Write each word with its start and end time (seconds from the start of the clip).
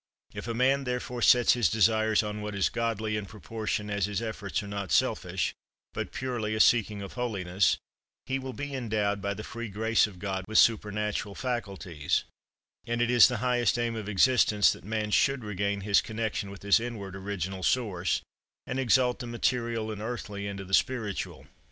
"If 0.33 0.47
a 0.47 0.55
man 0.55 0.85
therefore 0.85 1.21
sets 1.21 1.53
his 1.53 1.69
desires 1.69 2.23
on 2.23 2.41
what 2.41 2.55
is 2.55 2.69
godly, 2.69 3.15
in 3.17 3.27
proportion 3.27 3.91
as 3.91 4.07
his 4.07 4.19
efforts 4.19 4.63
are 4.63 4.67
not 4.67 4.91
selfish, 4.91 5.53
but 5.93 6.11
purely 6.11 6.55
a 6.55 6.59
seeking 6.59 7.03
of 7.03 7.13
holiness, 7.13 7.77
he 8.25 8.39
will 8.39 8.53
be 8.53 8.73
endowed, 8.73 9.21
by 9.21 9.35
the 9.35 9.43
free 9.43 9.67
grace 9.69 10.07
of 10.07 10.17
God, 10.17 10.45
with 10.47 10.57
supernatural 10.57 11.35
faculties; 11.35 12.23
and 12.87 12.99
it 12.99 13.11
is 13.11 13.27
the 13.27 13.37
highest 13.45 13.77
aim 13.77 13.95
of 13.95 14.09
existence, 14.09 14.71
that 14.71 14.83
man 14.83 15.11
should 15.11 15.43
regain 15.43 15.81
his 15.81 16.01
connection 16.01 16.49
with 16.49 16.63
his 16.63 16.79
inward, 16.79 17.15
original 17.15 17.61
source, 17.61 18.21
and 18.65 18.79
exalt 18.79 19.19
the 19.19 19.27
material 19.27 19.91
and 19.91 20.01
earthly 20.01 20.47
into 20.47 20.65
the 20.65 20.73
spiritual." 20.73 21.45